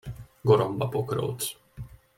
Goromba 0.43 0.87
pokróc! 0.89 1.57